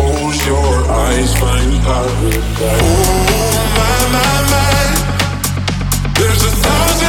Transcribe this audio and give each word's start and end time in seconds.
Close 0.00 0.46
your 0.46 0.90
eyes, 0.90 1.34
find 1.38 1.72
paradise. 1.82 2.60
Oh 2.62 3.20
my 3.76 3.98
my 4.14 4.34
my, 4.50 6.12
there's 6.18 6.42
a 6.42 6.50
thousand. 6.56 6.99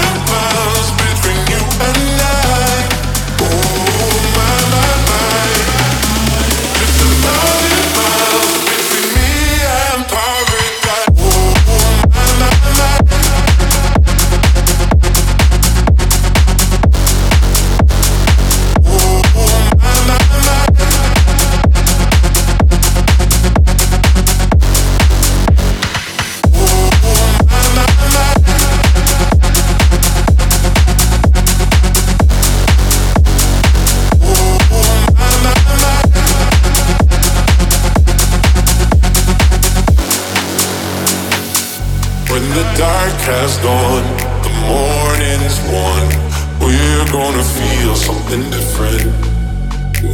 something 48.12 48.44
different. 48.52 49.12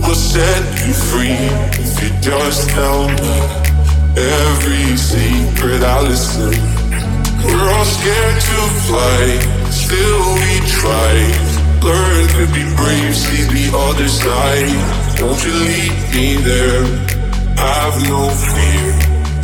We'll 0.01 0.21
set 0.35 0.63
you 0.85 0.93
free 1.09 1.41
if 1.83 1.93
you 2.03 2.09
just 2.21 2.69
tell 2.69 3.07
me 3.07 3.33
every 4.15 4.89
secret 4.97 5.81
I 5.83 6.01
listen. 6.01 6.53
We're 7.45 7.69
all 7.75 7.89
scared 7.97 8.39
to 8.49 8.59
fly, 8.85 9.21
still 9.83 10.23
we 10.41 10.51
try. 10.79 11.13
Learn 11.87 12.27
to 12.37 12.43
be 12.55 12.63
brave, 12.79 13.15
see 13.15 13.43
the 13.55 13.65
other 13.87 14.09
side. 14.23 14.77
Won't 15.21 15.41
you 15.45 15.55
lead 15.67 15.95
me 16.13 16.27
there? 16.49 16.83
I've 17.57 17.97
no 18.13 18.21
fear. 18.51 18.89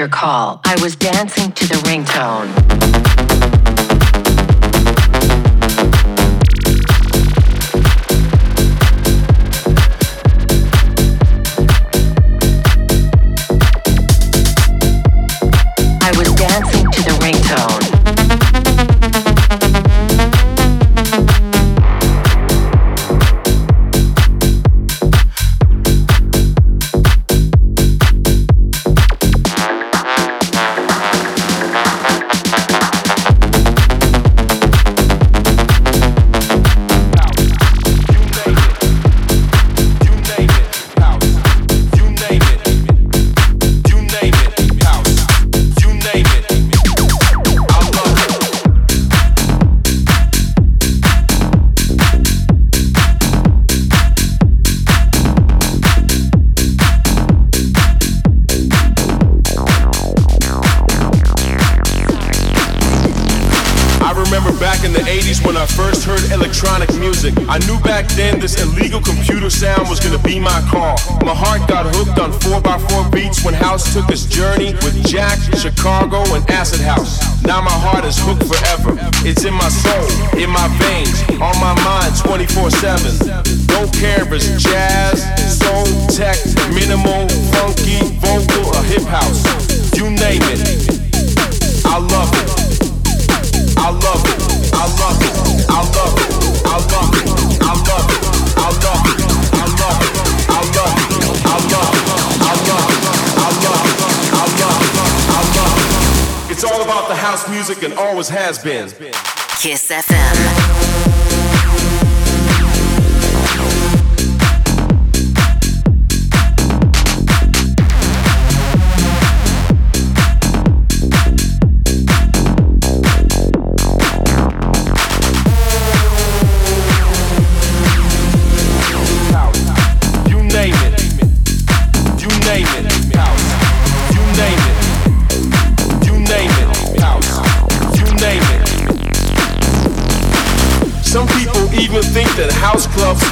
Call. 0.09 0.61
I 0.65 0.81
was 0.81 0.88
been. 108.63 108.89
Kiss 109.61 109.91
FM. 109.91 110.08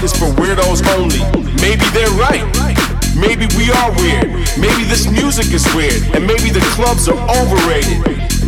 Is 0.08 0.16
for 0.16 0.32
weirdos 0.40 0.80
only. 0.96 1.20
Maybe 1.60 1.84
they're 1.92 2.16
right. 2.16 2.46
Maybe 3.18 3.44
we 3.60 3.68
are 3.76 3.92
weird. 4.00 4.32
Maybe 4.56 4.88
this 4.88 5.10
music 5.10 5.52
is 5.52 5.68
weird. 5.76 6.00
And 6.16 6.24
maybe 6.24 6.48
the 6.48 6.64
clubs 6.78 7.10
are 7.12 7.18
overrated. 7.28 8.00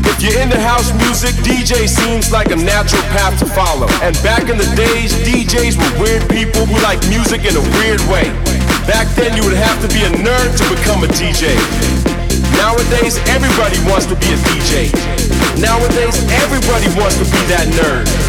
If 0.08 0.24
you're 0.24 0.40
into 0.40 0.60
house 0.60 0.94
music, 1.04 1.36
DJ 1.44 1.90
seems 1.90 2.32
like 2.32 2.52
a 2.52 2.56
natural 2.56 3.02
path 3.12 3.38
to 3.40 3.46
follow. 3.46 3.92
And 4.00 4.16
back 4.24 4.48
in 4.48 4.58
the 4.58 4.70
days, 4.76 5.12
DJs 5.28 5.76
were 5.76 5.94
weird 6.00 6.24
people 6.30 6.66
who 6.66 6.80
liked 6.80 7.04
music 7.10 7.44
in 7.44 7.58
a 7.60 7.66
weird 7.82 8.00
way. 8.08 8.32
Back 8.88 9.12
then, 9.20 9.36
you 9.36 9.44
would 9.44 9.58
have 9.58 9.80
to 9.84 9.90
be 9.92 10.06
a 10.08 10.12
nerd 10.24 10.56
to 10.56 10.66
become 10.72 11.04
a 11.04 11.10
DJ. 11.12 11.54
Nowadays, 12.56 13.20
everybody 13.28 13.80
wants 13.90 14.06
to 14.08 14.16
be 14.16 14.32
a 14.32 14.40
DJ. 14.48 14.94
Nowadays, 15.60 16.16
everybody 16.40 16.88
wants 16.96 17.18
to 17.20 17.26
be 17.28 17.42
that 17.52 17.68
nerd. 17.76 18.29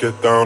get 0.00 0.22
down 0.22 0.39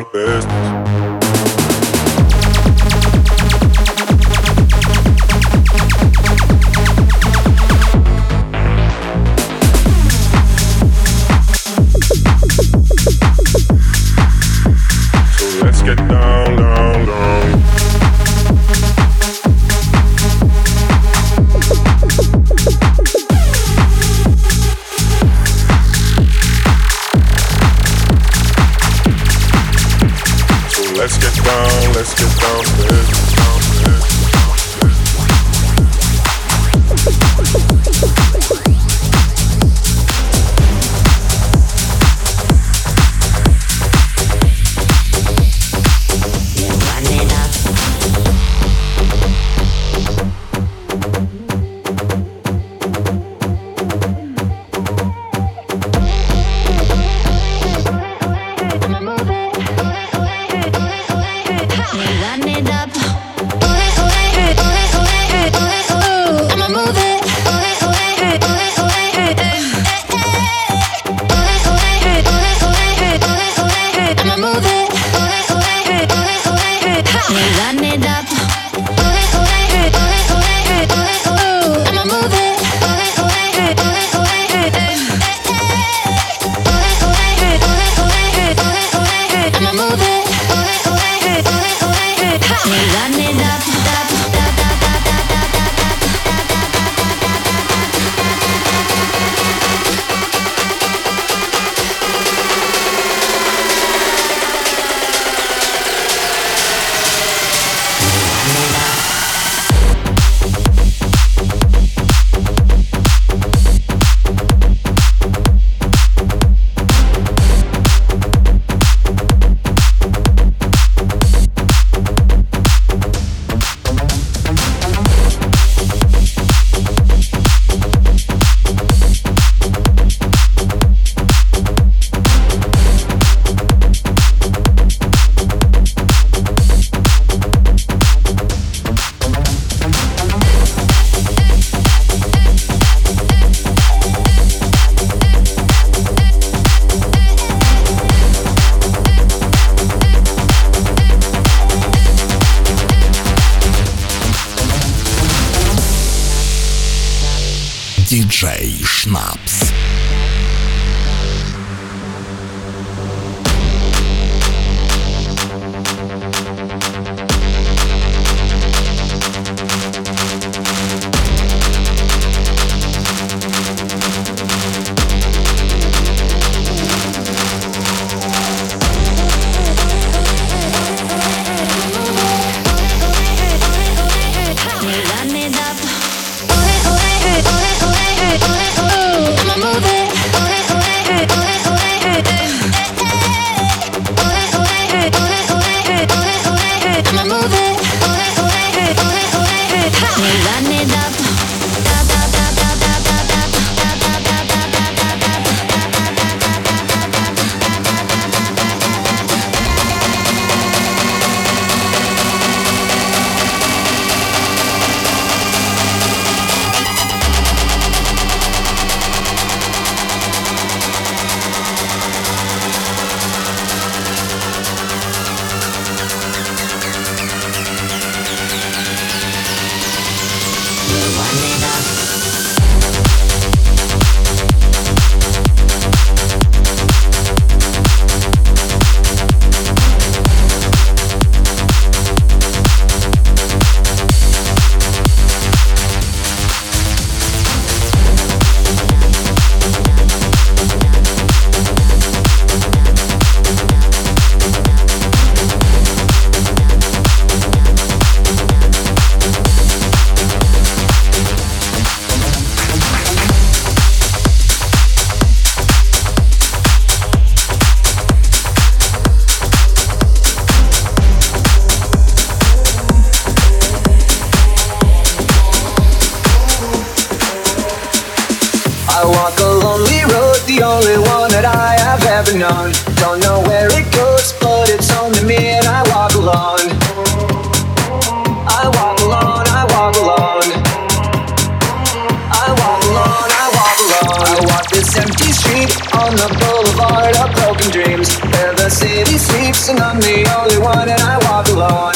On 295.93 296.11
the 296.17 296.29
boulevard 296.41 297.15
of 297.17 297.31
broken 297.37 297.71
dreams, 297.71 298.17
where 298.33 298.55
the 298.55 298.69
city 298.71 299.19
sleeps, 299.19 299.69
and 299.69 299.79
I'm 299.79 300.01
the 300.01 300.25
only 300.39 300.59
one, 300.59 300.89
and 300.89 301.01
I 301.01 301.19
walk 301.29 301.47
alone. 301.49 301.95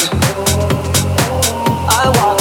I 1.89 2.11
walk 2.15 2.38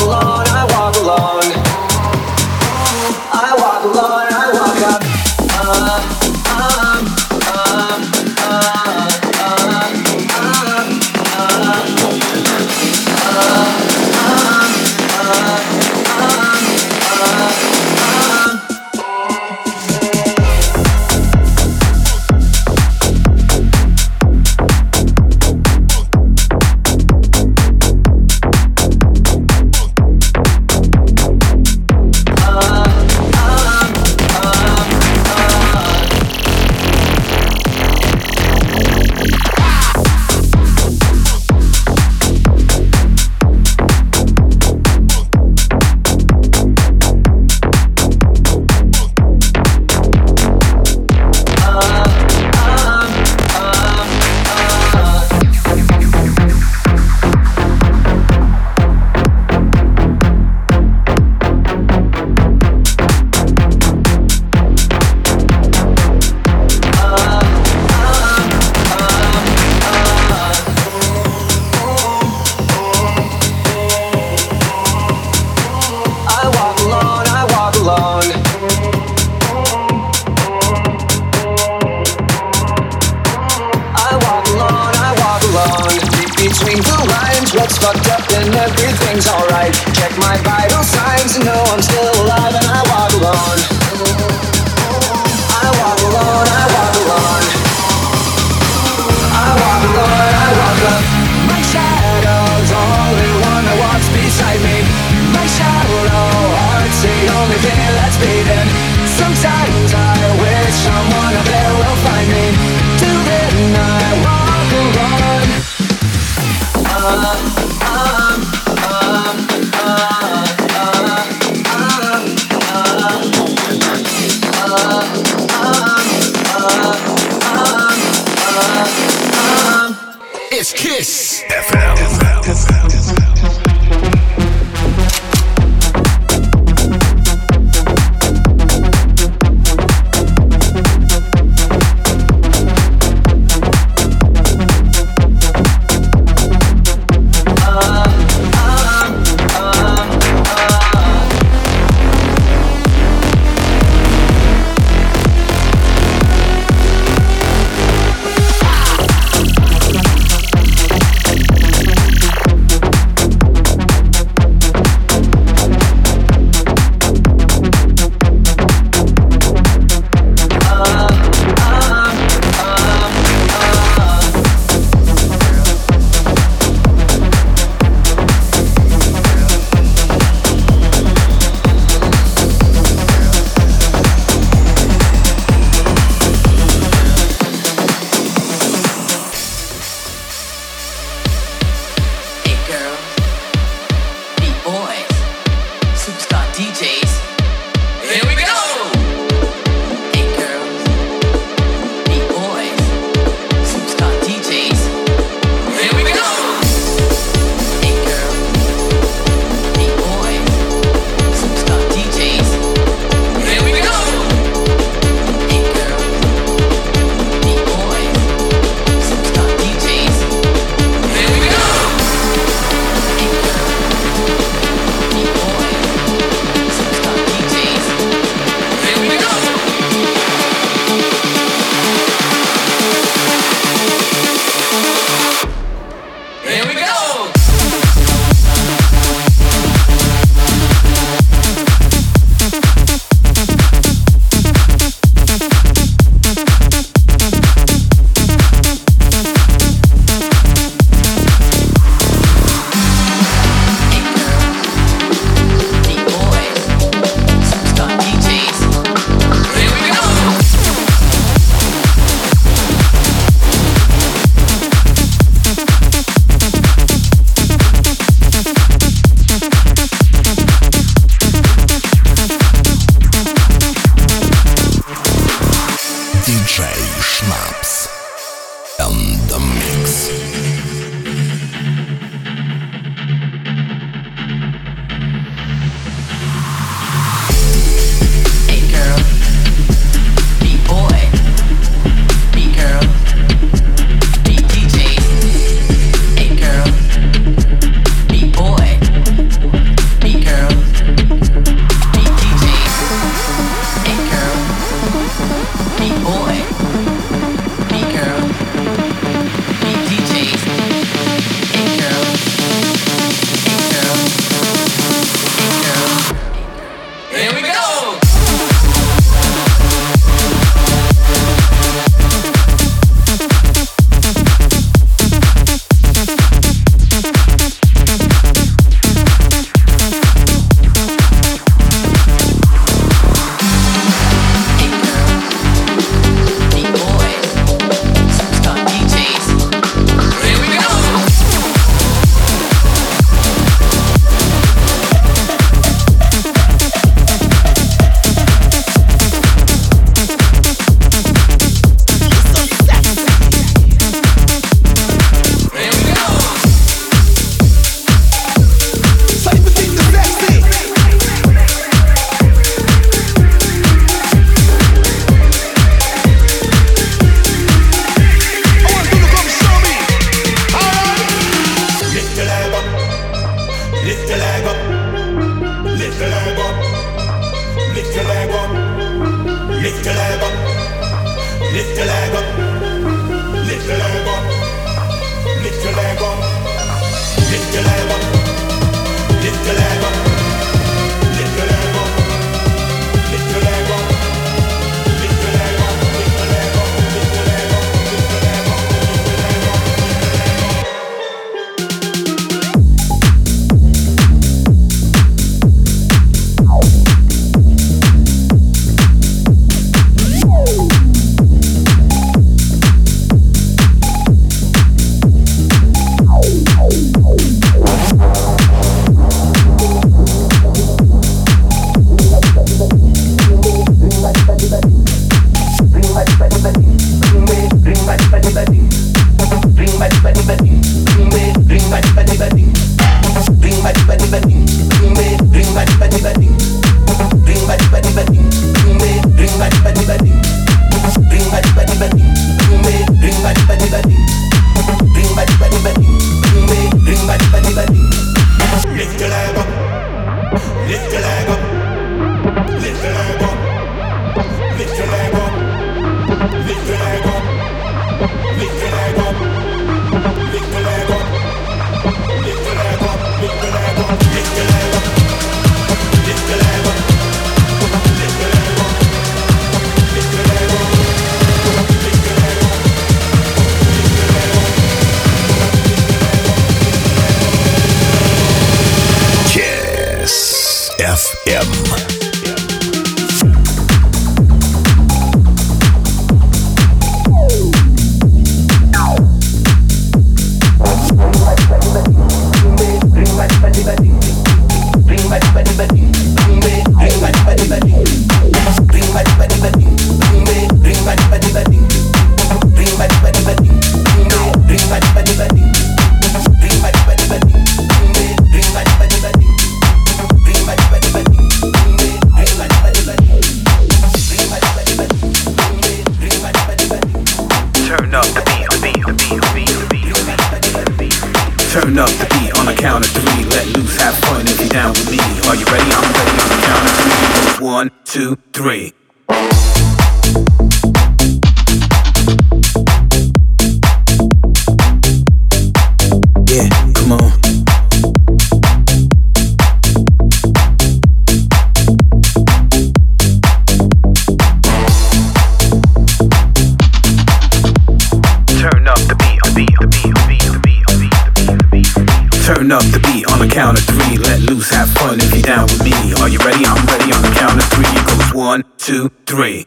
On 553.13 553.19
the 553.19 553.29
count 553.29 553.59
of 553.59 553.65
three, 553.65 553.97
let 553.99 554.21
loose, 554.21 554.51
have 554.51 554.69
fun 554.71 554.99
if 555.01 555.13
you're 555.13 555.23
down 555.23 555.45
with 555.45 555.65
me. 555.65 555.73
Are 556.01 556.09
you 556.09 556.19
ready? 556.19 556.45
I'm 556.47 556.65
ready 556.67 556.93
on 556.93 557.03
the 557.03 557.15
count 557.19 557.39
of 557.39 557.45
three. 557.51 557.67
It 557.67 557.87
goes 557.87 558.15
one, 558.15 558.45
two, 558.59 558.91
three. 559.07 559.47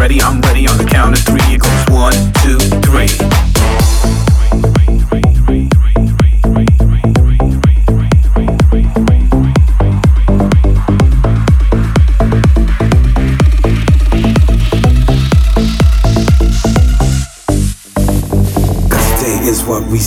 ready, 0.00 0.22
I'm 0.22 0.40
ready 0.40 0.66
on 0.66 0.78
the 0.78 0.84
count 0.84 1.14
of 1.14 1.22
three. 1.26 1.54
It 1.54 1.60
goes 1.60 1.84
one, 1.90 2.14
two, 2.40 2.58
three. 2.80 3.39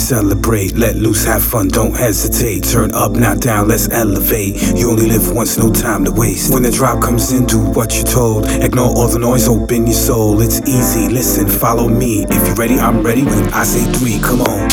Celebrate. 0.04 0.76
Let 0.76 0.98
loose, 0.98 1.24
have 1.24 1.44
fun, 1.44 1.70
don't 1.70 1.96
hesitate. 1.96 2.64
Turn 2.66 2.94
up, 2.94 3.14
not 3.14 3.40
down, 3.40 3.70
let's 3.70 3.90
elevate. 3.90 4.62
You 4.76 4.92
only 4.92 5.08
live 5.08 5.32
once, 5.32 5.58
no 5.58 5.72
time 5.72 6.04
to 6.06 6.12
waste. 6.12 6.54
When 6.54 6.64
the 6.64 6.72
drop 6.72 7.02
comes 7.02 7.32
in, 7.32 7.46
do 7.46 7.60
what 7.60 7.96
you're 7.96 8.04
told. 8.04 8.46
Ignore 8.48 8.90
all 8.98 9.08
the 9.08 9.20
noise, 9.20 9.48
open 9.48 9.88
your 9.88 9.96
soul. 9.96 10.42
It's 10.42 10.60
easy, 10.68 11.08
listen, 11.08 11.48
follow 11.48 11.88
me. 11.88 12.26
If 12.30 12.48
you're 12.48 12.56
ready, 12.56 12.78
I'm 12.78 13.02
ready. 13.02 13.24
When 13.24 13.46
I 13.54 13.64
say 13.64 13.84
three, 13.94 14.20
come 14.20 14.42
on. 14.42 14.70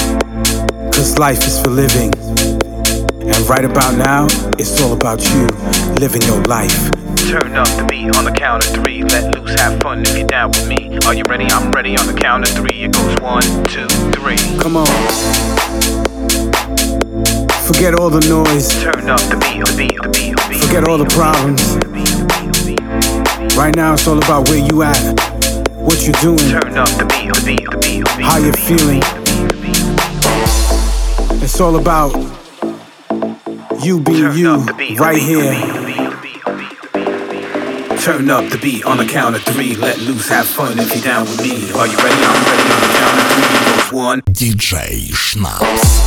Cause 0.93 1.19
life 1.19 1.47
is 1.47 1.61
for 1.63 1.71
living. 1.71 2.13
And 3.23 3.49
right 3.49 3.65
about 3.65 3.97
now, 3.97 4.27
it's 4.59 4.83
all 4.83 4.93
about 4.93 5.23
you 5.33 5.47
living 6.01 6.23
your 6.23 6.43
life. 6.45 7.00
Turn 7.31 7.57
up 7.57 7.69
the 7.79 7.87
beat 7.89 8.17
on 8.17 8.25
the 8.25 8.33
count 8.33 8.67
of 8.67 8.73
three. 8.75 9.05
Let 9.05 9.39
loose, 9.39 9.55
have 9.61 9.81
fun 9.81 10.03
if 10.03 10.19
you're 10.19 10.27
down 10.27 10.51
with 10.51 10.67
me. 10.67 10.99
Are 11.07 11.15
you 11.15 11.23
ready? 11.29 11.47
I'm 11.47 11.71
ready 11.71 11.97
on 11.97 12.09
the 12.09 12.13
count 12.13 12.43
of 12.43 12.51
three. 12.57 12.83
It 12.83 12.93
goes 12.93 13.15
one, 13.23 13.47
two, 13.71 13.87
three. 14.19 14.35
Come 14.59 14.77
on. 14.77 14.91
Forget 17.71 17.95
all 17.95 18.11
the 18.11 18.19
noise. 18.27 18.67
Turn 18.83 19.09
up 19.09 19.23
the 19.31 19.39
beat, 19.39 19.63
the 19.63 19.75
beat, 19.79 19.95
the 20.03 20.09
beat, 20.11 20.35
the 20.35 20.47
beat. 20.51 20.59
Forget 20.59 20.89
all 20.89 20.99
the 20.99 21.07
problems. 21.15 21.63
Right 23.55 23.77
now 23.77 23.93
it's 23.93 24.09
all 24.09 24.19
about 24.19 24.49
where 24.49 24.59
you 24.59 24.83
at, 24.83 24.99
what 25.79 26.03
you're 26.03 26.19
doing. 26.19 26.51
Turn 26.51 26.75
up 26.77 26.91
the 26.99 27.07
beat, 27.15 27.31
the 27.31 27.43
beat, 27.47 27.71
the 27.71 27.79
beat, 27.79 28.03
the 28.03 28.15
beat. 28.19 28.27
How 28.27 28.39
you're 28.43 28.59
feeling. 28.59 29.03
It's 31.41 31.61
all 31.61 31.79
about 31.79 32.11
you 33.85 34.01
being 34.01 34.33
you 34.35 34.67
right 34.99 35.23
here. 35.23 35.90
Turn 38.01 38.31
up 38.31 38.49
the 38.51 38.57
beat 38.57 38.87
on 38.87 38.97
the 38.97 39.05
count 39.05 39.37
of 39.37 39.43
three. 39.43 39.75
Let 39.75 39.99
loose, 39.99 40.31
have 40.31 40.47
fun 40.47 40.79
if 40.79 40.95
you're 40.95 41.05
down 41.05 41.27
with 41.27 41.43
me. 41.43 41.71
Are 41.73 41.87
you 41.87 41.99
ready? 41.99 42.25
I'm 42.25 42.45
ready 42.47 42.73
on 42.73 42.81
the 42.81 42.89
count 42.97 43.21
of 43.21 43.27
three. 43.91 43.99
One. 43.99 44.23
DJ 44.23 45.11
Schnaps. 45.13 46.01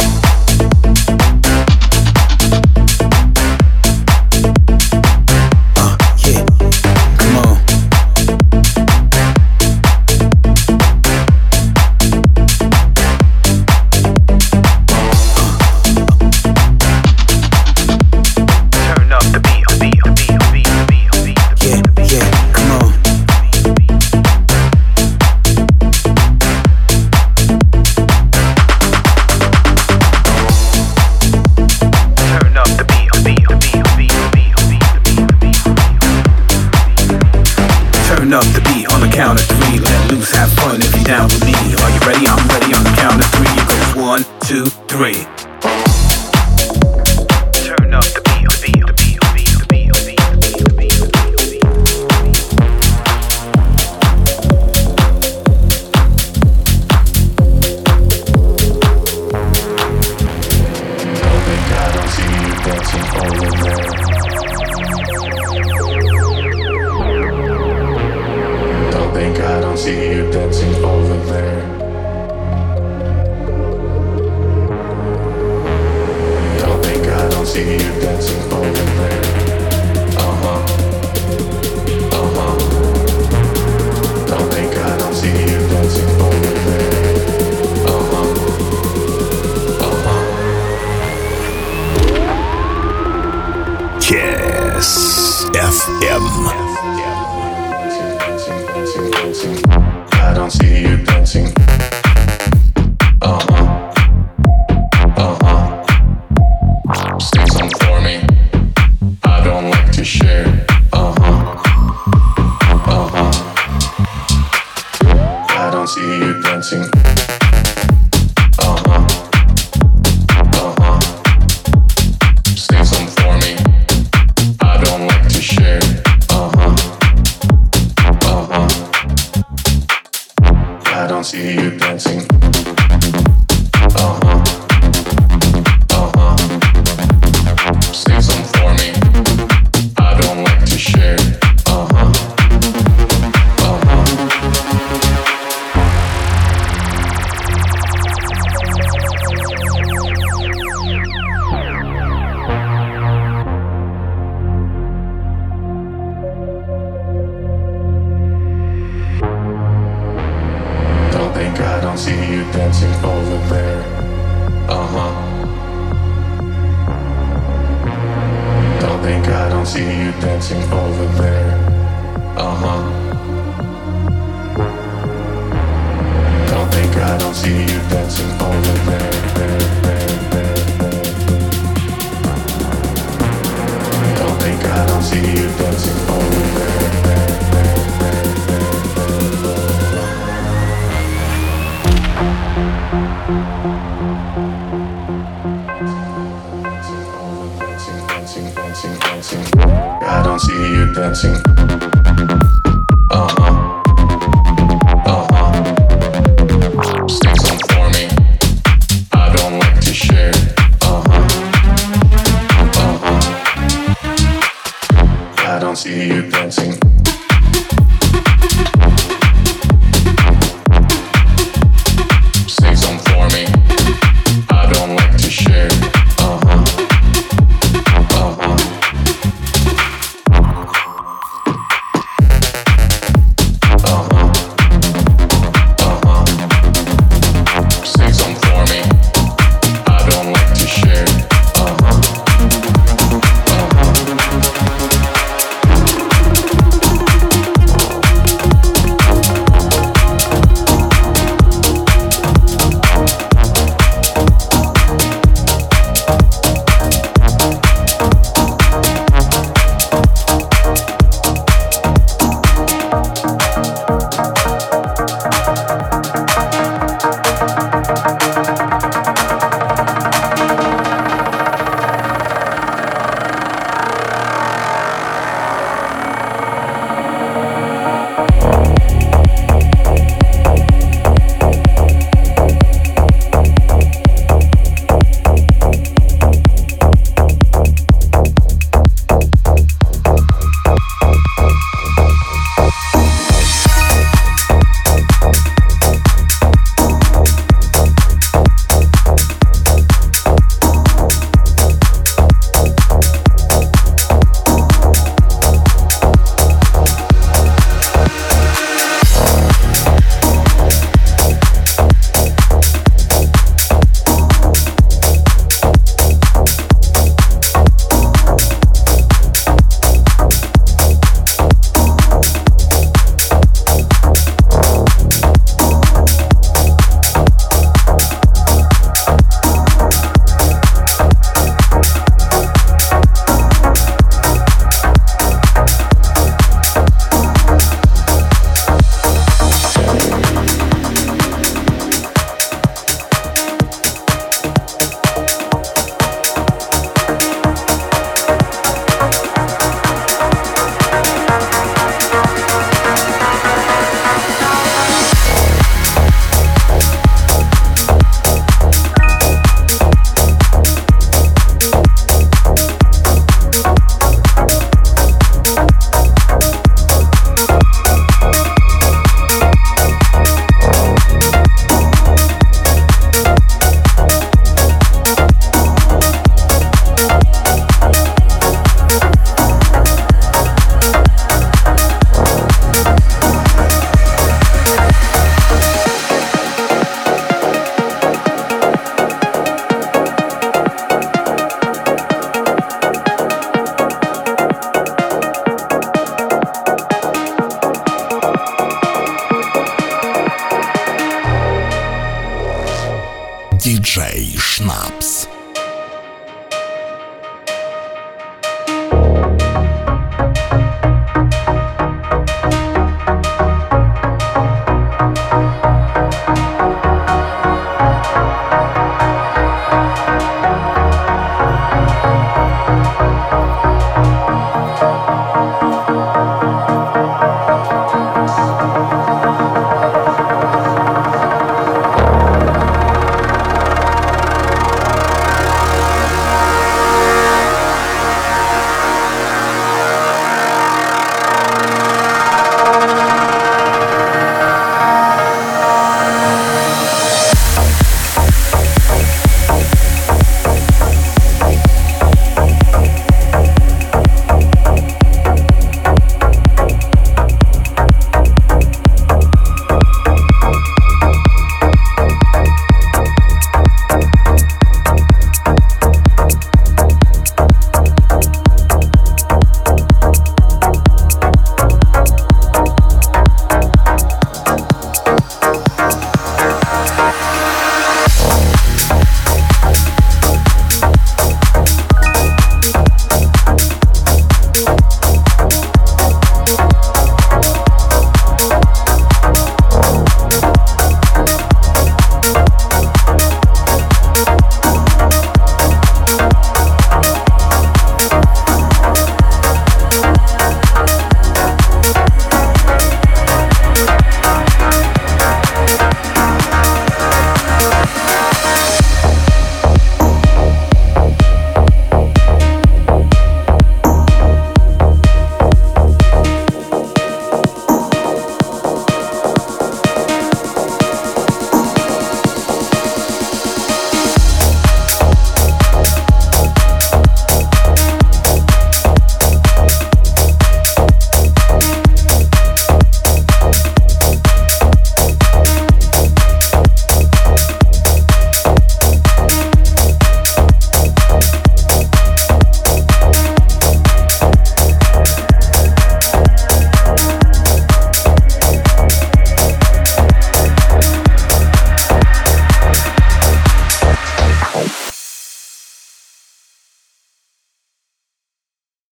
Share. 110.04 110.73